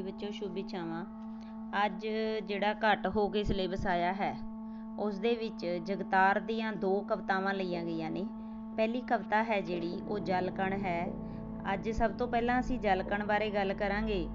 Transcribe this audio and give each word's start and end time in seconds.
ਜੀ 0.00 0.04
ਬੱਚੋ 0.04 0.30
ਸ਼ੁਭ 0.30 0.58
ਇਛਾਵਾਂ। 0.58 1.04
ਅੱਜ 1.84 2.06
ਜਿਹੜਾ 2.44 2.74
ਘੱਟ 2.74 3.06
ਹੋ 3.06 3.28
ਕੇ 3.28 3.42
ਸਿਲੇਬਸ 3.44 3.86
ਆਇਆ 3.86 4.12
ਹੈ, 4.12 4.36
ਉਸ 4.98 5.18
ਦੇ 5.18 5.34
ਵਿੱਚ 5.34 5.66
ਜਗਤਾਰ 5.84 6.40
ਦੀਆਂ 6.40 6.72
ਦੋ 6.72 7.00
ਕਵਿਤਾਵਾਂ 7.00 7.52
ਲਈਆਂ 7.54 7.84
ਗਈਆਂ 7.84 8.10
ਨੇ। 8.10 8.24
ਪਹਿਲੀ 8.76 9.00
ਕਵਿਤਾ 9.00 9.42
ਹੈ 9.44 9.60
ਜਿਹੜੀ, 9.60 9.92
ਉਹ 10.08 10.18
ਜਲਕਣ 10.18 10.72
ਹੈ। 10.72 11.06
ਅੱਜ 11.74 11.88
ਸਭ 11.90 12.10
ਤੋਂ 12.10 12.28
ਪਹਿਲਾਂ 12.28 12.60
ਅਸੀਂ 12.60 12.78
ਜਲਕਣ 12.78 13.24
ਬਾਰੇ 13.26 13.50
ਗੱਲ 13.50 13.74
ਕਰਾਂਗੇ। 13.74 14.26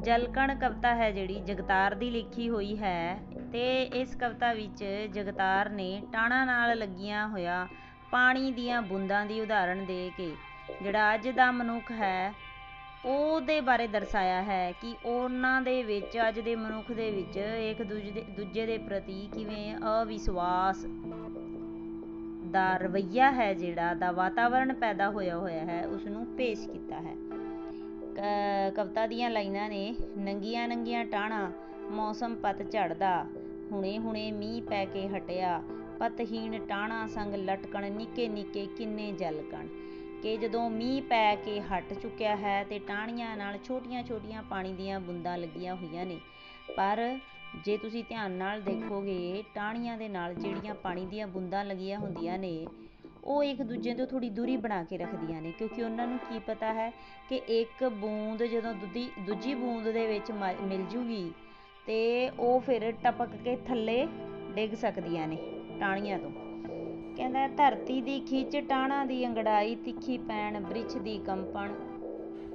ਜਲਕਣ 0.00 0.54
ਕਵਿਤਾ 0.54 0.94
ਹੈ 0.94 1.10
ਜਿਹੜੀ, 1.10 1.40
ਜਗਤਾਰ 1.40 1.94
ਦੀ 1.94 2.10
ਲਿਖੀ 2.10 2.48
ਹੋਈ 2.48 2.76
ਹੈ 2.78 3.18
ਤੇ 3.52 3.82
ਇਸ 3.82 4.16
ਕਵਿਤਾ 4.16 4.52
ਵਿੱਚ 4.52 4.84
ਜਗਤਾਰ 5.14 5.70
ਨੇ 5.70 6.02
ਟਾਣਾ 6.12 6.44
ਨਾਲ 6.44 6.78
ਲੱਗੀਆਂ 6.78 7.28
ਹੋਇਆ 7.28 7.66
ਪਾਣੀ 8.12 8.50
ਦੀਆਂ 8.52 8.82
ਬੂੰਦਾਂ 8.82 9.24
ਦੀ 9.26 9.40
ਉਦਾਹਰਣ 9.40 9.84
ਦੇ 9.84 10.10
ਕੇ, 10.16 10.32
ਜਿਹੜਾ 10.82 11.14
ਅੱਜ 11.14 11.28
ਦਾ 11.28 11.50
ਮਨੁੱਖ 11.52 11.92
ਹੈ 11.92 12.32
ਉਹਦੇ 13.06 13.60
ਬਾਰੇ 13.60 13.86
ਦਰਸਾਇਆ 13.86 14.42
ਹੈ 14.42 14.72
ਕਿ 14.72 14.94
ਉਹਨਾਂ 15.04 15.60
ਦੇ 15.62 15.82
ਵਿੱਚ, 15.82 16.16
ਅੱਜ 16.28 16.40
ਦੇ 16.40 16.54
ਮਨੁੱਖ 16.56 16.90
ਦੇ 16.92 17.10
ਵਿੱਚ, 17.10 17.36
ਇੱਕ 17.36 17.82
ਦੂਜੇ 17.82 18.10
ਦੇ 18.10 18.24
ਦੂਜੇ 18.36 18.66
ਦੇ 18.66 18.78
ਪ੍ਰਤੀ 18.78 19.28
ਕਿਵੇਂ 19.34 19.76
ਅਵਿਸ਼ਵਾਸ 20.02 20.84
ਦਾ 22.50 22.76
ਰਵਈਆ 22.76 23.30
ਹੈ 23.32 23.52
ਜਿਹੜਾ, 23.54 23.94
ਦਾ 23.94 24.10
ਵਾਤਾਵਰਣ 24.12 24.72
ਪੈਦਾ 24.74 25.10
ਹੋਇਆ 25.10 25.36
ਹੋਇਆ 25.36 25.64
ਹੈ 25.64 25.86
ਉਸ 25.86 26.06
ਨੂੰ 26.06 26.26
ਪੇਸ਼ 26.26 26.68
ਕੀਤਾ 26.68 27.00
ਹੈ। 27.00 27.14
ਕਵਿਤਾ 28.76 29.06
ਦੀਆਂ 29.06 29.30
ਲਾਈਨਾਂ 29.30 29.68
ਨੇ 29.68 29.94
ਨੰਗੀਆਂ 30.18 30.68
ਨੰਗੀਆਂ 30.68 31.04
ਟਾਣਾ 31.04 31.50
ਮੌਸਮ 31.90 32.34
ਪਤ 32.34 32.62
ਝੜਦਾ 32.70 33.24
ਹੁਣੇ 33.72 33.98
ਹੁਣੇ 33.98 34.30
ਮੀਂਹ 34.32 34.62
ਪੈ 34.62 34.84
ਕੇ 34.84 35.08
ਹਟਿਆ, 35.08 35.62
ਪਤਹੀਣ 35.98 36.58
ਟਾਣਾ 36.66 37.06
ਸੰਗ 37.06 37.34
ਲਟਕਣ 37.34 37.90
ਨਿੱਕੇ 37.92 38.28
ਨਿੱਕੇ 38.28 38.66
ਕਿੰਨੇ 38.78 39.12
ਜਲਕਣ 39.12 39.66
ਕਿ 40.22 40.36
ਜਦੋਂ 40.36 40.70
ਮੀਂਹ 40.70 41.02
ਪੈ 41.02 41.34
ਕੇ 41.36 41.60
ਹਟ 41.60 41.92
ਚੁੱਕਿਆ 41.92 42.36
ਹੈ 42.36 42.64
ਤੇ 42.64 42.78
ਟਾਹਣੀਆਂ 42.78 43.36
ਨਾਲ 43.36 43.58
ਛੋਟੀਆਂ-ਛੋਟੀਆਂ 43.64 44.42
ਪਾਣੀ 44.42 44.72
ਦੀਆਂ 44.72 45.00
ਬੂੰਦਾਂ 45.00 45.38
ਲੱਗੀਆਂ 45.38 45.74
ਹੋਈਆਂ 45.76 46.06
ਨੇ। 46.06 46.20
ਪਰ 46.76 47.18
ਜੇ 47.64 47.76
ਤੁਸੀਂ 47.76 48.04
ਧਿਆਨ 48.08 48.32
ਨਾਲ 48.32 48.60
ਦੇਖੋਗੇ, 48.60 49.44
ਟਾਹਣੀਆਂ 49.54 49.98
ਦੇ 49.98 50.08
ਨਾਲ 50.08 50.34
ਜਿਹੜੀਆਂ 50.34 50.74
ਪਾਣੀ 50.74 51.06
ਦੀਆਂ 51.06 51.26
ਬੂੰਦਾਂ 51.26 51.64
ਲੱਗੀਆਂ 51.64 51.98
ਹੁੰਦੀਆਂ 51.98 52.38
ਨੇ, 52.38 52.66
ਉਹ 53.24 53.42
ਇੱਕ 53.42 53.62
ਦੂਜੇ 53.62 53.94
ਤੋਂ 53.94 54.06
ਥੋੜੀ 54.06 54.30
ਦੂਰੀ 54.30 54.56
ਬਣਾ 54.56 54.82
ਕੇ 54.84 54.98
ਰੱਖਦੀਆਂ 54.98 55.42
ਨੇ। 55.42 55.52
ਕਿਉਂਕਿ 55.52 55.82
ਉਹਨਾਂ 55.82 56.06
ਨੂੰ 56.06 56.18
ਕੀ 56.18 56.38
ਪਤਾ 56.38 56.72
ਹੈ 56.72 56.90
ਕਿ 57.28 57.36
ਇੱਕ 57.36 57.84
ਬੂੰਦ 57.84 58.42
ਜਦੋਂ 58.42 58.74
ਦੂਜੀ 58.74 59.10
ਦੂਜੀ 59.20 59.54
ਬੂੰਦ 59.54 59.88
ਦੇ 59.88 60.06
ਵਿੱਚ 60.06 60.30
ਮਿਲ 60.62 60.84
ਜੂਗੀ 60.84 61.30
ਤੇ 61.86 62.30
ਉਹ 62.30 62.60
ਫਿਰ 62.60 62.92
ਟਪਕ 62.92 63.36
ਕੇ 63.44 63.56
ਥੱਲੇ 63.56 64.06
ਡਿੱਗ 64.54 64.74
ਸਕਦੀਆਂ 64.74 65.28
ਨੇ 65.28 65.38
ਟਾਹਣੀਆਂ 65.80 66.18
ਤੋਂ। 66.18 66.45
ਕਹਿੰਦਾ 67.16 67.48
ਧਰਤੀ 67.48 68.00
ਦੀ 68.00 68.20
ਖਿੱਚ 68.20 68.56
ਟਾਣਾ 68.56 69.04
ਦੀ 69.04 69.26
ਅੰਗੜਾਈ, 69.26 69.74
ਤਿੱਖੀ 69.74 70.18
ਪੈਣ 70.18 70.60
ਬ੍ਰਿਛ 70.60 70.96
ਦੀ 70.96 71.18
ਕੰਪਣ। 71.18 71.72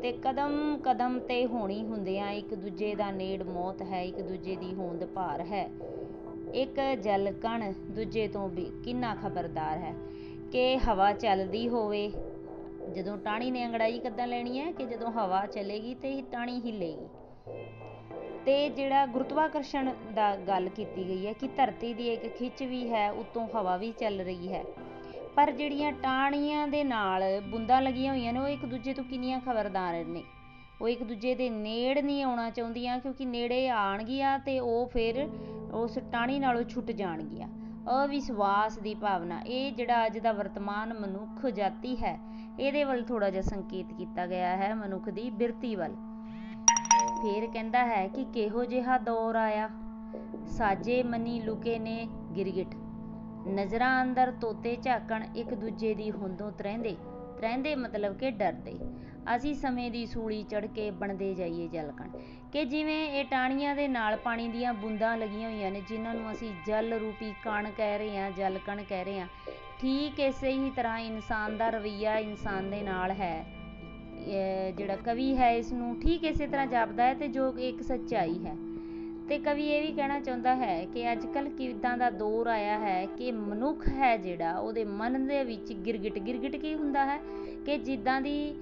ਤੇ 0.01 0.11
ਕਦਮ 0.11 0.77
ਕਦਮ 0.83 1.19
ਤੇ 1.19 1.45
ਹੋਣੀ 1.45 1.83
ਹੁੰਦਿਆਂ 1.85 2.31
ਇੱਕ 2.31 2.53
ਦੂਜੇ 2.53 2.95
ਦਾ 2.95 3.11
ਨੇੜ 3.11 3.43
ਮੌਤ 3.43 3.81
ਹੈ, 3.81 4.01
ਇੱਕ 4.03 4.21
ਦੂਜੇ 4.21 4.55
ਦੀ 4.55 4.73
ਹੋਂਦ 4.73 5.05
ਭਾਰ 5.05 5.41
ਹੈ। 5.41 5.69
ਇੱਕ 6.53 6.79
ਜਲ 7.03 7.31
ਕਣ 7.31 7.73
ਦੂਜੇ 7.91 8.27
ਤੋਂ 8.27 8.49
ਵੀ 8.49 8.71
ਕਿੰਨਾ 8.83 9.15
ਖਬਰਦਾਰ 9.15 9.77
ਹੈ 9.77 9.93
ਕਿ 10.51 10.77
ਹਵਾ 10.77 11.13
ਚੱਲਦੀ 11.13 11.69
ਹੋਵੇ। 11.69 12.11
ਜਦੋਂ 12.91 13.17
ਟਾਣੀ 13.17 13.51
ਨੇ 13.51 13.65
ਅੰਗੜਾਈ 13.65 13.99
ਕਿੱਦਾਂ 13.99 14.27
ਲੈਣੀ 14.27 14.59
ਹੈ 14.59 14.71
ਕਿ 14.71 14.85
ਜਦੋਂ 14.85 15.11
ਹਵਾ 15.11 15.45
ਚੱਲੇਗੀ 15.45 15.95
ਤੇ 15.95 16.21
ਟਾਣੀ 16.21 16.61
ਹਿੱਲੇਗੀ? 16.65 17.07
ਤੇ 18.45 18.69
ਜਿਹੜਾ 18.69 19.05
ਗੁਰਤਵਾਕਰਸ਼ਣ 19.05 19.91
ਦਾ 20.15 20.35
ਗੱਲ 20.35 20.69
ਕੀਤੀ 20.69 21.07
ਗਈ 21.07 21.27
ਹੈ 21.27 21.33
ਕਿ 21.33 21.47
ਧਰਤੀ 21.47 21.93
ਦੀ 21.93 22.13
ਇੱਕ 22.13 22.37
ਖਿੱਚ 22.37 22.63
ਵੀ 22.63 22.93
ਹੈ, 22.93 23.11
ਉਤੋਂ 23.11 23.47
ਹਵਾ 23.55 23.77
ਵੀ 23.77 23.91
ਚੱਲ 23.91 24.21
ਰਹੀ 24.21 24.53
ਹੈ। 24.53 24.63
ਪਰ 25.35 25.51
ਜਿਹੜੀਆਂ 25.51 25.91
ਟਾਹਣੀਆਂ 25.91 26.67
ਦੇ 26.67 26.83
ਨਾਲ 26.83 27.41
ਬੁੰਦਾਂ 27.41 27.81
ਲੱਗੀਆਂ 27.81 28.13
ਹੋਈਆਂ 28.13 28.33
ਨੇ, 28.33 28.39
ਉਹ 28.39 28.47
ਇੱਕ 28.47 28.65
ਦੂਜੇ 28.65 28.93
ਤੋਂ 28.93 29.03
ਕਿੰਨੀਆਂ 29.03 29.39
ਖਬਰਦਾਰ 29.39 30.05
ਨੇ? 30.05 30.23
ਉਹ 30.81 30.87
ਇੱਕ 30.87 31.03
ਦੂਜੇ 31.03 31.35
ਦੇ 31.35 31.49
ਨੇੜ 31.49 31.99
ਨਹੀਂ 31.99 32.23
ਆਉਣਾ 32.23 32.49
ਚਾਹੁੰਦੀਆਂ, 32.49 32.99
ਕਿਉਂਕਿ 32.99 33.25
ਨੇੜੇ 33.25 33.69
ਆਣਗੀਆਂ 33.69 34.39
ਤੇ 34.39 34.59
ਉਹ 34.59 34.85
ਫਿਰ 34.87 35.29
ਉਸ 35.73 35.99
ਟਾਹਣੀ 36.11 36.39
ਨਾਲੋਂ 36.39 36.63
ਛੁੱਟ 36.63 36.91
ਜਾਣਗੀਆਂ। 36.91 37.47
ਅਵਿਸ਼ਵਾਸ 38.05 38.79
ਦੀ 38.79 38.95
ਭਾਵਨਾ, 38.95 39.41
ਇਹ 39.41 39.71
ਜਿਹੜਾ 39.71 40.05
ਅੱਜ 40.05 40.19
ਦਾ 40.19 40.31
ਵਰਤਮਾਨ 40.31 40.93
ਮਨੁੱਖ 40.93 41.45
ਜਾਤੀ 41.45 41.95
ਹੈ, 41.95 42.19
ਇਹਦੇ 42.59 42.83
ਵੱਲ 42.83 43.03
ਥੋੜਾ 43.03 43.29
ਜਿਹਾ 43.29 43.41
ਸੰਕੇਤ 43.41 43.93
ਕੀਤਾ 43.97 44.25
ਗਿਆ 44.25 44.57
ਹੈ, 44.57 44.73
ਮਨੁੱਖ 44.75 45.09
ਦੀ 45.09 45.29
ਬਿਰਤੀ 45.29 45.75
ਵੱਲ। 45.75 45.95
ਫੇਰ 47.21 47.47
ਕਹਿੰਦਾ 47.47 47.85
ਹੈ 47.85 48.07
ਕਿ 48.07 48.25
ਕਿਹੋ 48.25 48.65
ਜਿਹਾ 48.65 48.97
ਦੌਰ 48.97 49.35
ਆਇਆ। 49.35 49.69
ਸਾਜੇ 50.47 51.03
ਮਨੀ 51.03 51.39
ਲੁਕੇ 51.41 51.79
ਨੇ 51.79 52.07
ਗਿਰਗਿਟ। 52.35 52.75
ਨਜ਼ਰਾਂ 53.47 54.03
ਅੰਦਰ 54.03 54.31
ਤੋਤੇ 54.31 54.75
ਝਾਕਣ 54.75 55.25
ਇੱਕ 55.35 55.53
ਦੂਜੇ 55.53 55.93
ਦੀ 55.93 56.11
ਹੁੰਦੋਂ 56.11 56.51
ਤਰਹਿੰਦੇ। 56.51 56.97
ਤਰਹਿੰਦੇ 57.37 57.75
ਮਤਲਬ 57.75 58.17
ਕਿ 58.17 58.31
ਡਰਦੇ। 58.31 58.79
ਅਸੀਂ 59.35 59.55
ਸਮੇਂ 59.55 59.91
ਦੀ 59.91 60.05
ਸੂਲੀ 60.05 60.43
ਚੜ 60.43 60.65
ਕੇ 60.65 60.91
ਬਣਦੇ 60.91 61.33
ਜਾਈਏ 61.33 61.67
ਜਲਕਣ। 61.67 62.09
ਕਿ 62.53 62.65
ਜਿਵੇਂ 62.65 63.09
ਇਹ 63.09 63.25
ਟਾਣੀਆਂ 63.25 63.75
ਦੇ 63.75 63.87
ਨਾਲ 63.87 64.17
ਪਾਣੀ 64.17 64.47
ਦੀਆਂ 64.47 64.73
ਬੂੰਦਾਂ 64.73 65.17
ਲੱਗੀਆਂ 65.17 65.49
ਹੋਈਆਂ 65.49 65.71
ਨੇ, 65.71 65.81
ਜਿਨ੍ਹਾਂ 65.81 66.15
ਨੂੰ 66.15 66.31
ਅਸੀਂ 66.31 66.53
ਜਲ 66.65 66.93
ਰੂਪੀ 66.93 67.33
ਕਣ 67.43 67.71
ਕਹਿ 67.77 67.97
ਰਹੇ 67.97 68.17
ਹਾਂ, 68.17 68.31
ਜਲਕਣ 68.31 68.83
ਕਹਿ 68.83 69.05
ਰਹੇ 69.05 69.19
ਹਾਂ। 69.19 69.27
ਠੀਕ 69.79 70.19
ਇਸੇ 70.19 70.51
ਹੀ 70.51 70.69
ਤਰ੍ਹਾਂ 70.69 70.99
ਇਨਸਾਨ 70.99 71.57
ਦਾ 71.57 71.69
ਰਵਈਆ 71.69 72.17
ਇਨਸਾਨ 72.17 72.69
ਦੇ 72.71 72.81
ਨਾਲ 72.81 73.11
ਹੈ। 73.11 73.60
ਜਿਹੜਾ 74.77 74.95
ਕਵੀ 74.95 75.35
ਹੈ 75.37 75.51
ਇਸ 75.51 75.71
ਨੂੰ 75.73 75.95
ਠੀਕ 75.99 76.23
ਇਸੇ 76.23 76.47
ਤਰ੍ਹਾਂ 76.47 76.65
ਜਾਪਦਾ 76.67 77.03
ਹੈ 77.03 77.13
ਤੇ 77.13 77.27
ਜੋ 77.27 77.53
ਇੱਕ 77.59 77.81
ਸੱਚਾਈ 77.83 78.37
ਹੈ। 78.45 78.55
ਤੇ 79.29 79.37
ਕਵੀ 79.39 79.67
ਇਹ 79.67 79.81
ਵੀ 79.81 79.91
ਕਹਿਣਾ 79.93 80.19
ਚਾਹੁੰਦਾ 80.19 80.55
ਹੈ 80.55 80.85
ਕਿ 80.85 81.11
ਅੱਜ 81.11 81.25
ਕੱਲ 81.25 81.47
ਕਿਦਾਂ 81.49 81.97
ਦਾ 81.97 82.09
ਦੌਰ 82.09 82.47
ਆਇਆ 82.47 82.77
ਹੈ 82.79 83.05
ਕਿ 83.07 83.31
ਮਨੁੱਖ 83.31 83.87
ਹੈ 83.89 84.15
ਜਿਹੜਾ, 84.17 84.53
ਉਹਦੇ 84.53 84.83
ਮਨ 84.83 85.27
ਦੇ 85.27 85.43
ਵਿੱਚ 85.43 85.71
ਗਿਰਗਿਟ 85.85 86.19
ਗਿਰਗਿਟ 86.19 86.55
ਕੀ 86.55 86.73
ਹੁੰਦਾ 86.75 87.05
ਹੈ 87.05 87.19
ਕਿ 87.65 87.77
ਜਿੱਦਾਂ 87.77 88.19
ਦੀ 88.21 88.53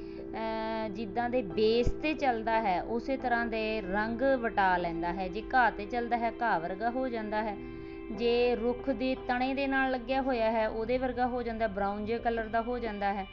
ਜਿੱਦਾਂ 0.92 1.30
ਦੇ 1.30 1.42
ਬੇਸ 1.44 1.88
ਤੇ 2.04 2.14
ਚੱਲਦਾ 2.14 2.60
ਹੈ, 2.62 2.82
ਉਸੇ 2.84 3.18
ਤਰ੍ਹਾਂ 3.18 3.46
ਦੇ 3.46 3.82
ਰੰਗ 3.82 4.22
ਵਟਾ 4.42 4.76
ਲੈਂਦਾ 4.78 5.14
ਹੈ। 5.14 5.28
ਜੇ 5.28 5.44
ਘਾਹ 5.54 5.72
ਤੇ 5.72 5.86
ਚੱਲਦਾ 5.86 6.18
ਹੈ, 6.18 6.32
ਘਾਹ 6.42 6.60
ਵਰਗਾ 6.60 6.90
ਹੋ 6.90 7.08
ਜਾਂਦਾ 7.08 7.42
ਹੈ। 7.44 7.56
ਜੇ 8.12 8.56
ਰੁੱਖ 8.56 8.90
ਦੇ 8.90 9.16
ਤਣੇ 9.28 9.54
ਦੇ 9.54 9.66
ਨਾਲ 9.68 9.92
ਲੱਗਿਆ 9.92 10.22
ਹੋਇਆ 10.22 10.52
ਹੈ, 10.52 10.68
ਉਹਦੇ 10.68 10.98
ਵਰਗਾ 10.98 11.28
ਹੋ 11.28 11.42
ਜਾਂਦਾ, 11.44 11.68
ਬਰਾਊਨ 11.68 12.06
ਜੇ 12.06 12.18
ਕਲਰ 12.18 12.48
ਦਾ 12.48 12.62
ਹੋ 12.62 12.78
ਜਾਂਦਾ 12.80 13.14
ਹੈ। 13.14 13.26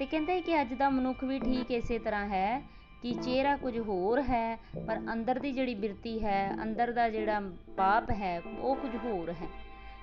ਤੇ 0.00 0.06
ਕਹਿੰਦੇ 0.06 0.40
ਕਿ 0.40 0.60
ਅੱਜ 0.60 0.74
ਦਾ 0.74 0.88
ਮਨੁੱਖ 0.90 1.24
ਵੀ 1.24 1.38
ਠੀਕ 1.38 1.70
ਇਸੇ 1.70 1.98
ਤਰ੍ਹਾਂ 1.98 2.28
ਹੈ 2.28 2.62
ਕਿ 3.02 3.14
ਚਿਹਰਾ 3.14 3.56
ਕੁਝ 3.56 3.78
ਹੋਰ 3.78 4.22
ਹੈ, 4.22 4.56
ਪਰ 4.86 5.00
ਅੰਦਰ 5.12 5.38
ਦੀ 5.38 5.52
ਜਿਹੜੀ 5.52 5.74
ਬਿਰਤੀ 5.74 6.24
ਹੈ, 6.24 6.56
ਅੰਦਰ 6.62 6.92
ਦਾ 6.92 7.08
ਜਿਹੜਾ 7.08 7.40
ਪਾਪ 7.76 8.10
ਹੈ, 8.10 8.42
ਉਹ 8.58 8.76
ਕੁਝ 8.76 8.90
ਹੋਰ 9.04 9.30
ਹੈ। 9.30 9.48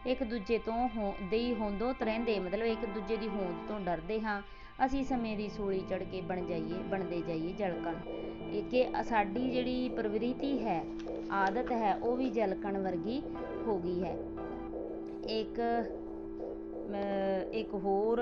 ਇੱਕ 0.06 0.24
ਦੂਜੇ 0.24 0.58
ਤੋਂ 0.58 0.88
ਦੇ 1.32 1.56
ਹੋਂਦੋ 1.60 1.94
ਤਰਹਿੰਦੇ, 1.94 2.40
ਮਤਲਬ 2.40 2.66
ਇੱਕ 2.66 2.86
ਦੂਜੇ 2.86 3.18
ਦੀ 3.18 3.28
ਹੋਂਦ 3.28 3.68
ਤੋਂ 3.68 3.80
ਡਰਦੇ 3.80 4.22
ਹਾਂ, 4.22 4.42
ਅਸੀਂ 4.86 5.04
ਸਮੇਂ 5.04 5.38
ਦੀ 5.38 5.50
ਸੂਲੀ 5.50 5.84
ਚੜ 5.90 6.04
ਕੇ 6.04 6.22
ਬਣ 6.22 6.46
ਜਾਈਏ, 6.46 6.78
ਬਣਦੇ 6.78 7.22
ਜਾਈਏ 7.28 7.54
ਜਲਕਣ 7.54 7.96
ਇਹ 8.52 8.64
ਕਿ 8.64 8.86
ਸਾਡੀ 9.04 9.50
ਜਿਹੜੀ 9.50 9.90
ਪ੍ਰਵਿਰਤੀ 9.90 10.66
ਹੈ, 10.66 10.84
ਆਦਤ 11.32 11.72
ਹੈ, 11.72 11.96
ਉਹ 11.96 12.18
ਵੀ 12.18 12.30
ਜਲਕਣ 12.30 12.78
ਵਰਗੀ 12.78 13.22
ਹੋ 13.68 13.80
ਗਈ 13.80 14.04
ਹੈ। 14.04 14.18
ਇੱਕ 15.30 15.60
ਇੱਕ 17.52 17.74
ਹੋਰ, 17.74 18.22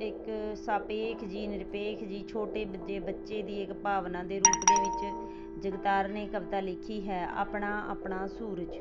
ਇੱਕ 0.00 0.56
ਸਾਪੇਖ 0.56 1.24
ਜੀ, 1.24 1.46
ਨਿਰਪੇਖ 1.46 2.04
ਜੀ, 2.04 2.24
ਛੋਟੇ 2.28 2.64
ਬੱਚੇ 2.64 2.98
ਬੱਚੇ 2.98 3.42
ਦੀ 3.42 3.62
ਇੱਕ 3.62 3.72
ਭਾਵਨਾ 3.72 4.22
ਦੇ 4.22 4.38
ਰੂਪ 4.38 4.64
ਦੇ 4.64 4.80
ਵਿੱਚ 4.80 5.62
ਜਗਤਾਰ 5.62 6.08
ਨੇ 6.08 6.26
ਕਵਿਤਾ 6.26 6.60
ਲਿਖੀ 6.60 7.08
ਹੈ, 7.08 7.26
ਆਪਣਾ 7.34 7.86
ਆਪਣਾ 7.88 8.26
ਸੂਰਜ। 8.26 8.76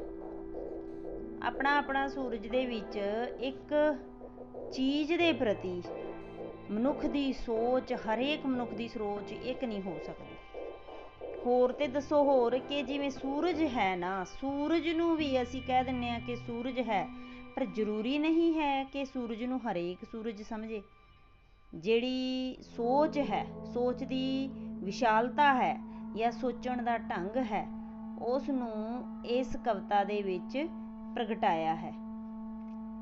ਆਪਣਾ 1.43 1.77
ਆਪਣਾ 1.77 2.07
ਸੂਰਜ 2.07 2.47
ਦੇ 2.47 2.65
ਵਿੱਚ 2.65 2.99
ਇੱਕ 3.39 3.95
ਚੀਜ਼ 4.71 5.13
ਦੇ 5.13 5.31
ਪ੍ਰਤੀ 5.33 5.81
ਮਨੁੱਖ 6.71 7.05
ਦੀ 7.05 7.33
ਸੋਚ, 7.33 7.93
ਹਰੇਕ 7.93 8.45
ਮਨੁੱਖ 8.45 8.73
ਦੀ 8.73 8.87
ਸੋਚ 8.87 9.31
ਇੱਕ 9.31 9.63
ਨਹੀਂ 9.63 9.81
ਹੋ 9.81 9.97
ਸਕਦੀ। 10.05 10.35
ਹੋਰ 11.45 11.71
ਤੇ 11.71 11.87
ਦੱਸੋ 11.87 12.23
ਹੋਰ 12.23 12.57
ਕਿ 12.59 12.81
ਜਿਵੇਂ 12.83 13.09
ਸੂਰਜ 13.09 13.61
ਹੈ 13.63 13.95
ਨਾ, 13.95 14.23
ਸੂਰਜ 14.23 14.89
ਨੂੰ 14.89 15.15
ਵੀ 15.15 15.41
ਅਸੀਂ 15.41 15.61
ਕਹਿ 15.61 15.83
ਦਿੰਨੇ 15.83 16.09
ਆ 16.09 16.19
ਕਿ 16.19 16.35
ਸੂਰਜ 16.35 16.79
ਹੈ 16.79 17.07
ਪਰ 17.55 17.65
ਜ਼ਰੂਰੀ 17.65 18.17
ਨਹੀਂ 18.19 18.53
ਹੈ 18.59 18.83
ਕਿ 18.83 19.05
ਸੂਰਜ 19.05 19.43
ਨੂੰ 19.43 19.59
ਹਰੇਕ 19.59 20.05
ਸੂਰਜ 20.11 20.41
ਸਮਝੇ। 20.41 20.81
ਜਿਹੜੀ 21.73 22.55
ਸੋਚ 22.61 23.17
ਹੈ, 23.17 23.45
ਸੋਚ 23.73 24.03
ਦੀ 24.03 24.49
ਵਿਸ਼ਾਲਤਾ 24.83 25.53
ਹੈ 25.53 25.77
ਜਾਂ 26.15 26.31
ਸੋਚਣ 26.31 26.83
ਦਾ 26.83 26.97
ਢੰਗ 26.97 27.37
ਹੈ 27.37 27.67
ਉਸ 28.21 28.49
ਨੂੰ 28.49 29.03
ਇਸ 29.25 29.55
ਕਵਿਤਾ 29.65 30.03
ਦੇ 30.03 30.21
ਵਿੱਚ 30.21 30.57
ਪ੍ਰਗਟਾਇਆ 31.15 31.75
ਹੈ। 31.75 31.91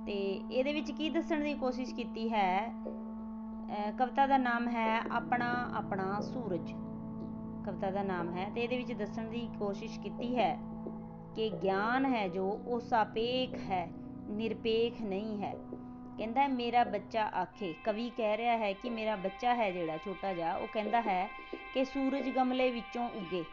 ਤੇ 0.06 0.14
ਇਹਦੇ 0.52 0.74
ਵਿੱਚ 0.74 0.92
ਕੀ 0.92 1.10
ਦੱਸਣ 1.10 1.44
ਦੀ 1.44 1.54
ਕੋਸ਼ਿਸ਼ 1.54 1.96
ਕੀਤੀ 1.96 2.30
ਹੈ? 2.30 2.74
ਕਵਿਤਾ 3.98 4.28
ਦਾ 4.28 4.38
ਨਾਮ 4.38 4.68
ਹੈ 4.68 5.00
ਆਪਣਾ 5.12 5.72
ਆਪਣਾ 5.76 6.20
ਸੂਰਜ। 6.22 6.72
ਕਵਿਤਾ 7.66 7.92
ਦਾ 7.92 8.04
ਨਾਮ 8.04 8.34
ਹੈ 8.34 8.50
ਤੇ 8.56 8.62
ਇਹਦੇ 8.62 8.78
ਵਿੱਚ 8.78 8.94
ਦੱਸਣ 8.94 9.30
ਦੀ 9.30 9.48
ਕੋਸ਼ਿਸ਼ 9.60 10.00
ਕੀਤੀ 10.00 10.36
ਹੈ 10.36 10.60
ਕਿ 11.36 11.50
ਗਿਆਨ 11.64 12.06
ਹੈ 12.06 12.28
ਜੋ 12.28 12.60
ਉਹ 12.66 12.80
ਸਾਪੇਖ 12.80 13.54
ਹੈ 13.54 13.90
ਨਿਰਪੇਖ 14.30 15.02
ਨਹੀਂ 15.02 15.44
ਹੈ। 15.44 15.56
ਕਹਿੰਦਾ 16.18 16.48
ਮੇਰਾ 16.48 16.84
ਬੱਚਾ 16.84 17.24
ਆਖੇ। 17.24 17.76
ਕਵੀ 17.84 18.12
ਕਹਿ 18.18 18.38
ਰਿਹਾ 18.38 18.58
ਹੈ 18.58 18.74
ਕਿ 18.74 18.90
ਮੇਰਾ 18.90 19.16
ਬੱਚਾ 19.16 19.56
ਹੈ 19.56 19.72
ਜਿਹੜਾ 19.72 19.98
ਛੋਟਾ 19.98 20.34
ਜਿਹਾ, 20.34 20.56
ਉਹ 20.56 20.68
ਕਹਿੰਦਾ 20.74 21.02
ਹੈ 21.02 21.30
ਕਿ 21.74 21.86
ਸੂਰਜ 21.86 22.30
ਗਮਲੇ 22.30 22.72
ਵਿੱਚੋਂ 22.72 23.10
ਉੱਗੇ। 23.16 23.44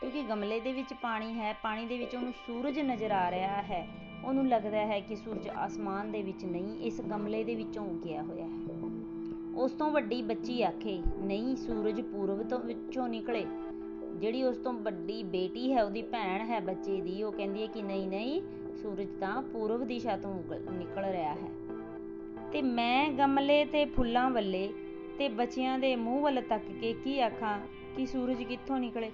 ਕਿਉਂਕਿ 0.00 0.22
ਗਮਲੇ 0.22 0.60
ਦੇ 0.60 0.72
ਵਿੱਚ 0.72 0.94
ਪਾਣੀ 0.94 1.34
ਹੈ, 1.34 1.52
ਪਾਣੀ 1.52 1.86
ਦੇ 1.86 1.98
ਵਿੱਚ 1.98 2.14
ਉਹਨੂੰ 2.14 2.32
ਸੂਰਜ 2.46 2.80
ਨਜ਼ਰ 2.80 3.10
ਆ 3.10 3.30
ਰਿਹਾ 3.30 3.62
ਹੈ। 3.62 3.88
ਉਹਨੂੰ 4.24 4.48
ਲੱਗਦਾ 4.48 4.86
ਹੈ 4.86 5.00
ਕਿ 5.00 5.16
ਸੂਰਜ 5.16 5.48
ਆਸਮਾਨ 5.48 6.12
ਦੇ 6.12 6.22
ਵਿੱਚ 6.22 6.44
ਨਹੀਂ, 6.44 6.80
ਇਸ 6.80 7.00
ਗਮਲੇ 7.00 7.44
ਦੇ 7.44 7.54
ਵਿੱਚੋਂ 7.54 7.84
ਉੱਗਿਆ 7.84 8.22
ਹੋਇਆ 8.22 8.46
ਹੈ। 8.46 8.76
ਉਸ 9.56 9.72
ਤੋਂ 9.72 9.90
ਵੱਡੀ 9.90 10.22
ਬੱਚੀ 10.22 10.62
ਆਖੇ, 10.62 11.02
ਨਹੀਂ, 11.16 11.56
ਸੂਰਜ 11.56 12.00
ਪੂਰਬ 12.00 12.48
ਤੋਂ 12.48 12.58
ਵਿੱਚੋਂ 12.58 13.08
ਨਿਕਲੇ। 13.08 13.46
ਜਿਹੜੀ 14.16 14.42
ਉਸ 14.42 14.56
ਤੋਂ 14.56 14.72
ਵੱਡੀ 14.72 15.22
ਬੇਟੀ 15.22 15.72
ਹੈ, 15.72 15.84
ਉਹਦੀ 15.84 16.02
ਭੈਣ 16.02 16.46
ਹੈ 16.46 16.60
ਬੱਚੇ 16.60 17.00
ਦੀ, 17.00 17.22
ਉਹ 17.22 17.32
ਕਹਿੰਦੀ 17.32 17.62
ਹੈ 17.62 17.66
ਕਿ 17.66 17.82
ਨਹੀਂ 17.82 18.08
ਨਹੀਂ 18.08 18.42
ਸੂਰਜ 18.82 19.08
ਤਾਂ 19.20 19.42
ਪੂਰਬ 19.42 19.84
ਦਿਸ਼ਾ 19.84 20.16
ਤੋਂ 20.16 20.34
ਉਗਲ- 20.34 20.70
ਨਿਕਲ 20.70 21.04
ਰਿਹਾ 21.04 21.34
ਹੈ। 21.34 21.48
ਤੇ 22.52 22.62
ਮੈਂ 22.62 23.08
ਗਮਲੇ 23.08 23.64
ਤੇ 23.64 23.84
ਫੁੱਲਾਂ 23.84 24.30
ਵੱਲੇ 24.30 24.72
ਤੇ 25.18 25.28
ਬੱਚਿਆਂ 25.28 25.78
ਦੇ 25.78 25.96
ਮੂੰਹ 25.96 26.22
ਵੱਲ 26.22 26.42
ਤੱਕ 26.42 26.62
ਕੇ 26.80 26.92
ਕੀ 26.92 27.20
ਆਖਾਂ 27.20 27.58
ਕਿ 27.96 28.06
ਸੂਰਜ 28.06 28.42
ਕਿੱਥੋਂ 28.42 28.78
ਨਿਕਲੇ? 28.78 29.10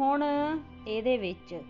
ਹੁਣ 0.00 0.24
ਇਹਦੇ 0.88 1.18
ਵਿੱਚ 1.18 1.60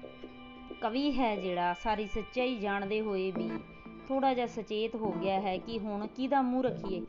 ਕਵੀ 0.81 1.19
ਹੈ 1.19 1.37
ਜਿਹੜਾ, 1.37 1.75
ਸਾਰੀ 1.75 2.07
ਸੱਚਾਈ 2.07 2.57
ਜਾਣਦੇ 2.57 3.01
ਹੋਏ 3.01 3.31
ਵੀ 3.31 3.51
ਥੋੜਾ 4.09 4.35
ਜਿਹਾ 4.35 4.47
ਸੁਚੇਤ 4.47 4.95
ਹੋ 4.95 5.13
ਗਿਆ 5.13 5.41
ਹੈ 5.41 5.59
ਕਿ 5.59 5.79
ਹੁਣ 5.79 6.07
ਕਿਹਦਾ 6.07 6.43
ਮੂੰਹ 6.43 6.63
ਰੱਖੀਏ? 6.63 7.03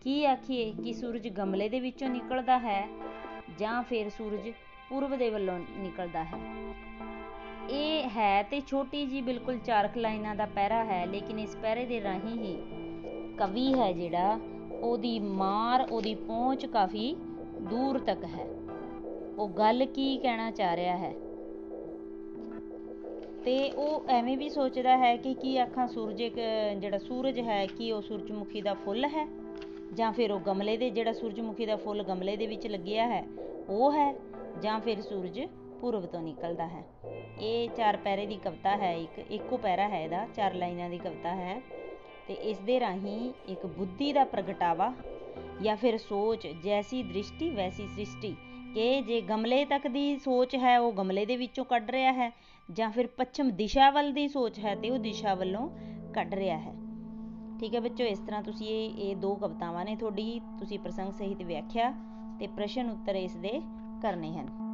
ਕੀ 0.00 0.24
ਆਖੀਏ 0.24 0.74
ਕਿ 0.84 0.92
ਸੂਰਜ 0.92 1.28
ਗਮਲੇ 1.28 1.68
ਦੇ 1.68 1.80
ਵਿੱਚੋਂ 1.80 2.08
ਨਿਕਲਦਾ 2.08 2.58
ਹੈ 2.58 2.88
ਜਾਂ 3.58 3.82
ਫਿਰ 3.82 4.10
ਸੂਰਜ 4.10 4.52
ਪੂਰਬ 4.90 5.16
ਦੇ 5.16 5.30
ਵੱਲੋਂ 5.30 5.58
ਨਿਕਲਦਾ 5.58 6.24
ਹੈ? 6.24 6.38
ਇਹ 7.70 8.08
ਹੈ 8.08 8.42
ਤੇ 8.42 8.60
ਛੋਟੀ 8.60 9.06
ਜੀ 9.06 9.20
ਬਿਲਕੁਲ 9.20 9.58
ਚਾਰ 9.58 9.88
ਕੁ 9.88 10.00
ਲਾਈਨਾਂ 10.00 10.34
ਦਾ 10.34 10.46
ਪੈਰਾ 10.46 10.84
ਹੈ, 10.84 11.06
ਲੇਕਿਨ 11.06 11.38
ਇਸ 11.38 11.56
ਪੈਰੇ 11.56 11.84
ਦੇ 11.84 12.02
ਰਾਹੀਂ 12.02 12.38
ਹੀ 12.38 12.62
ਕਵੀ 13.38 13.74
ਹੈ 13.74 13.92
ਜਿਹੜਾ, 13.92 14.40
ਉਹਦੀ 14.82 15.18
ਮਾਰ, 15.18 15.86
ਉਹਦੀ 15.90 16.14
ਪਹੁੰਚ 16.14 16.66
ਕਾਫੀ 16.66 17.16
ਦੂਰ 17.60 17.98
ਤੱਕ 17.98 18.24
ਹੈ। 18.24 18.46
ਉਹ 19.38 19.48
ਗੱਲ 19.48 19.84
ਕੀ 19.84 20.16
ਕਹਿਣਾ 20.16 20.50
ਚਾਹ 20.50 20.76
ਰਿਹਾ 20.76 20.96
ਹੈ? 20.96 21.14
ਤੇ 23.44 23.70
ਉਹ 23.70 24.04
ਐਵੇਂ 24.08 24.38
ਵੀ 24.38 24.48
ਸੋਚਦਾ 24.48 24.98
ਹੈ 24.98 25.16
ਕਿ 25.16 25.34
ਕੀ 25.34 25.58
ਆਖਾਂ 25.58 25.88
ਸੂਰਜ 25.88 26.20
ਇੱਕ 26.20 26.34
ਜਿਹੜਾ 26.78 26.98
ਸੂਰਜ 26.98 27.40
ਹੈ, 27.40 27.66
ਕੀ 27.66 27.92
ਉਹ 27.92 28.02
ਸੂਰਜਮੁਖੀ 28.02 28.62
ਦਾ 28.62 28.74
ਫੁੱਲ 28.74 29.04
ਹੈ? 29.04 29.28
ਜਾਂ 29.94 30.12
ਫਿਰ 30.12 30.32
ਉਹ 30.32 30.40
ਗਮਲੇ 30.40 30.76
ਦੇ, 30.76 30.90
ਜਿਹੜਾ 30.90 31.12
ਸੂਰਜਮੁਖੀ 31.12 31.66
ਦਾ 31.66 31.76
ਫੁੱਲ 31.76 32.02
ਗਮਲੇ 32.02 32.36
ਦੇ 32.36 32.46
ਵਿੱਚ 32.46 32.66
ਲੱਗਿਆ 32.66 33.06
ਹੈ, 33.06 33.26
ਉਹ 33.68 33.92
ਹੈ? 33.92 34.14
ਜਾਂ 34.62 34.80
ਫਿਰ 34.80 35.02
ਸੂਰਜ 35.02 35.40
ਪੂਰਬ 35.80 36.06
ਤੋਂ 36.06 36.22
ਨਿਕਲਦਾ 36.22 36.66
ਹੈ। 36.66 36.84
ਇਹ 37.40 37.68
ਚਾਰ 37.68 37.96
ਪੈਰੇ 37.96 38.26
ਦੀ 38.26 38.36
ਕਵਿਤਾ 38.36 38.76
ਹੈ, 38.76 38.94
ਇੱਕ 38.94 39.18
ਇੱਕੋ 39.18 39.56
ਪੈਰਾ 39.56 39.88
ਹੈ 39.88 40.04
ਇਹਦਾ, 40.04 40.26
ਚਾਰ 40.34 40.54
ਲਾਈਨਾਂ 40.54 40.90
ਦੀ 40.90 40.98
ਕਵਿਤਾ 40.98 41.34
ਹੈ। 41.34 41.60
ਤੇ 42.28 42.34
ਇਸ 42.34 42.58
ਦੇ 42.58 42.80
ਰਾਹੀਂ 42.80 43.32
ਇੱਕ 43.48 43.66
ਬੁੱਧੀ 43.66 44.12
ਦਾ 44.12 44.24
ਪ੍ਰਗਟਾਵਾ 44.24 44.92
ਜਾਂ 45.62 45.76
ਫਿਰ 45.76 45.98
ਸੋਚ, 45.98 46.46
ਜੈਸੀ 46.46 47.02
ਦ੍ਰਿਸ਼ਟੀ 47.02 47.50
ਵੈਸੀ 47.50 47.86
ਸ੍ਰਿਸ਼ਟੀ, 47.86 48.36
ਕਿ 48.74 49.00
ਜੇ 49.00 49.20
ਗਮਲੇ 49.20 49.64
ਤੱਕ 49.64 49.88
ਦੀ 49.88 50.18
ਸੋਚ 50.18 50.56
ਹੈ, 50.56 50.78
ਉਹ 50.80 50.92
ਗਮਲੇ 50.92 51.26
ਦੇ 51.26 51.36
ਵਿੱਚੋਂ 51.36 51.64
ਕੱਢ 51.64 51.90
ਰਿਹਾ 51.90 52.12
ਹੈ, 52.12 52.32
ਜਾਂ 52.72 52.90
ਫਿਰ 52.90 53.06
ਪੱਛਮ 53.06 53.50
ਦਿਸ਼ਾ 53.50 53.90
ਵੱਲ 53.90 54.12
ਦੀ 54.12 54.28
ਸੋਚ 54.28 54.58
ਹੈ, 54.58 54.74
ਤੇ 54.74 54.90
ਉਹ 54.90 54.98
ਦਿਸ਼ਾ 54.98 55.34
ਵੱਲੋਂ 55.34 55.68
ਕੱਢ 56.14 56.34
ਰਿਹਾ 56.34 56.58
ਹੈ। 56.58 56.74
ਠੀਕ 57.60 57.74
ਹੈ 57.74 57.80
ਬੱਚੋ, 57.80 58.04
ਇਸ 58.04 58.18
ਤਰ੍ਹਾਂ 58.18 58.42
ਤੁਸੀਂ 58.42 58.68
ਇਹ 58.68 59.10
ਇਹ 59.10 59.16
ਦੋ 59.16 59.34
ਕਵਿਤਾਵਾਂ 59.34 59.84
ਨੇ 59.84 59.96
ਤੁਹਾਡੀ, 59.96 60.40
ਤੁਸੀਂ 60.58 60.78
ਪ੍ਰਸੰਗ 60.78 61.12
ਸਹਿਤ 61.12 61.42
ਵਿਆਖਿਆ 61.42 61.92
ਤੇ 62.40 62.46
ਪ੍ਰਸ਼ਨ 62.46 62.90
ਉੱਤਰ 62.90 63.14
ਇਸ 63.14 63.36
ਦੇ 63.36 63.60
ਕਰਨੇ 64.02 64.32
ਹਨ। 64.32 64.67